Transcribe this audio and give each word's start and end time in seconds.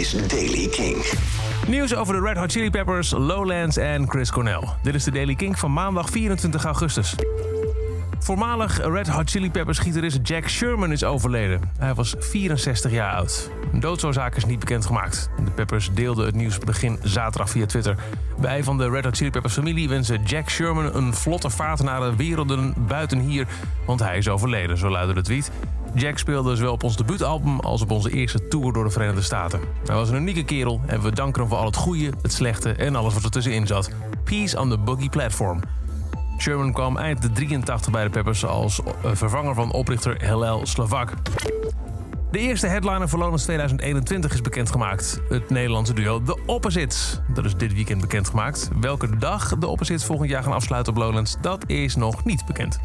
is 0.00 0.12
Daily 0.12 0.68
King. 0.68 1.04
Nieuws 1.66 1.94
over 1.94 2.14
de 2.14 2.20
Red 2.20 2.36
Hot 2.36 2.52
Chili 2.52 2.70
Peppers, 2.70 3.10
Lowlands 3.10 3.76
en 3.76 4.08
Chris 4.08 4.30
Cornell. 4.30 4.62
Dit 4.82 4.94
is 4.94 5.04
de 5.04 5.10
Daily 5.10 5.34
King 5.34 5.58
van 5.58 5.72
maandag 5.72 6.08
24 6.08 6.64
augustus. 6.64 7.14
Voormalig 8.22 8.86
Red 8.86 9.08
Hot 9.08 9.30
Chili 9.30 9.50
Peppers 9.50 9.78
gitarist 9.78 10.18
Jack 10.22 10.48
Sherman 10.48 10.92
is 10.92 11.04
overleden. 11.04 11.60
Hij 11.78 11.94
was 11.94 12.14
64 12.18 12.90
jaar 12.90 13.14
oud. 13.14 13.50
Een 13.72 13.80
doodsoorzaak 13.80 14.36
is 14.36 14.44
niet 14.44 14.58
bekendgemaakt. 14.58 15.30
De 15.44 15.50
Peppers 15.50 15.90
deelden 15.94 16.26
het 16.26 16.34
nieuws 16.34 16.58
begin 16.58 16.98
zaterdag 17.02 17.50
via 17.50 17.66
Twitter. 17.66 17.96
Wij 18.38 18.64
van 18.64 18.78
de 18.78 18.90
Red 18.90 19.04
Hot 19.04 19.16
Chili 19.16 19.30
Peppers 19.30 19.54
familie 19.54 19.88
wensen 19.88 20.22
Jack 20.24 20.50
Sherman 20.50 20.94
een 20.94 21.14
vlotte 21.14 21.50
vaart 21.50 21.82
naar 21.82 22.00
de 22.00 22.16
werelden 22.16 22.74
buiten 22.86 23.18
hier, 23.18 23.46
want 23.86 24.00
hij 24.00 24.18
is 24.18 24.28
overleden, 24.28 24.78
zo 24.78 24.90
luidde 24.90 25.14
de 25.14 25.22
tweet. 25.22 25.50
Jack 25.94 26.18
speelde 26.18 26.56
zowel 26.56 26.72
op 26.72 26.82
ons 26.82 26.96
debuutalbum 26.96 27.60
als 27.60 27.82
op 27.82 27.90
onze 27.90 28.10
eerste 28.10 28.48
tour 28.48 28.72
door 28.72 28.84
de 28.84 28.90
Verenigde 28.90 29.22
Staten. 29.22 29.60
Hij 29.86 29.94
was 29.94 30.08
een 30.08 30.16
unieke 30.16 30.44
kerel 30.44 30.80
en 30.86 31.02
we 31.02 31.12
danken 31.12 31.40
hem 31.40 31.50
voor 31.50 31.58
al 31.58 31.66
het 31.66 31.76
goede, 31.76 32.12
het 32.22 32.32
slechte 32.32 32.72
en 32.72 32.96
alles 32.96 33.14
wat 33.14 33.24
er 33.24 33.30
tussenin 33.30 33.66
zat. 33.66 33.90
Peace 34.24 34.60
on 34.60 34.70
the 34.70 34.78
Boogie 34.78 35.10
Platform. 35.10 35.60
Sherman 36.40 36.72
kwam 36.72 36.96
eind 36.96 37.22
de 37.22 37.32
83 37.32 37.92
bij 37.92 38.04
de 38.04 38.10
Peppers 38.10 38.44
als 38.44 38.80
eh, 38.82 39.10
vervanger 39.12 39.54
van 39.54 39.72
oprichter 39.72 40.24
Hillel 40.24 40.66
Slovak. 40.66 41.12
De 42.30 42.38
eerste 42.38 42.66
headliner 42.66 43.08
voor 43.08 43.18
Lowlands 43.18 43.42
2021 43.42 44.32
is 44.32 44.40
bekendgemaakt. 44.40 45.20
Het 45.28 45.50
Nederlandse 45.50 45.94
duo 45.94 46.22
The 46.22 46.42
Opposites. 46.46 47.20
Dat 47.34 47.44
is 47.44 47.54
dit 47.54 47.74
weekend 47.74 48.00
bekendgemaakt. 48.00 48.70
Welke 48.80 49.16
dag 49.16 49.58
de 49.58 49.66
Opposites 49.66 50.04
volgend 50.04 50.30
jaar 50.30 50.42
gaan 50.42 50.52
afsluiten 50.52 50.92
op 50.92 50.98
Lowlands, 50.98 51.36
dat 51.40 51.64
is 51.66 51.96
nog 51.96 52.24
niet 52.24 52.46
bekend. 52.46 52.80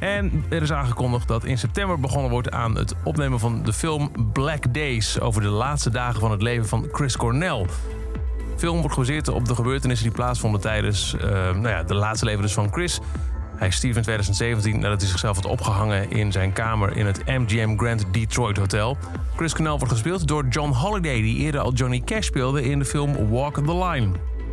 En 0.00 0.44
er 0.48 0.62
is 0.62 0.72
aangekondigd 0.72 1.28
dat 1.28 1.44
in 1.44 1.58
september 1.58 2.00
begonnen 2.00 2.30
wordt 2.30 2.50
aan 2.50 2.76
het 2.76 2.94
opnemen 3.04 3.38
van 3.38 3.62
de 3.62 3.72
film 3.72 4.10
Black 4.32 4.74
Days 4.74 5.20
over 5.20 5.42
de 5.42 5.48
laatste 5.48 5.90
dagen 5.90 6.20
van 6.20 6.30
het 6.30 6.42
leven 6.42 6.68
van 6.68 6.88
Chris 6.92 7.16
Cornell. 7.16 7.66
Film 8.62 8.78
wordt 8.78 8.92
gebaseerd 8.92 9.28
op 9.28 9.44
de 9.44 9.54
gebeurtenissen 9.54 10.06
die 10.06 10.16
plaatsvonden 10.16 10.60
tijdens 10.60 11.14
uh, 11.14 11.22
nou 11.30 11.68
ja, 11.68 11.82
de 11.82 11.94
laatste 11.94 12.24
leven 12.24 12.42
dus 12.42 12.52
van 12.52 12.72
Chris. 12.72 13.00
Hij 13.56 13.70
stierf 13.70 13.96
in 13.96 14.02
2017 14.02 14.80
nadat 14.80 15.00
hij 15.00 15.10
zichzelf 15.10 15.36
had 15.36 15.44
opgehangen 15.44 16.10
in 16.10 16.32
zijn 16.32 16.52
kamer 16.52 16.96
in 16.96 17.06
het 17.06 17.26
MGM 17.26 17.76
Grand 17.76 18.04
Detroit 18.12 18.56
Hotel. 18.56 18.96
Chris 19.36 19.52
Cornell 19.52 19.76
wordt 19.76 19.92
gespeeld 19.92 20.28
door 20.28 20.46
John 20.48 20.70
Holiday, 20.70 21.20
die 21.20 21.36
eerder 21.36 21.60
al 21.60 21.72
Johnny 21.72 22.00
Cash 22.04 22.26
speelde 22.26 22.62
in 22.62 22.78
de 22.78 22.84
film 22.84 23.28
Walk 23.30 23.54
the 23.54 23.84
Line. 23.84 24.31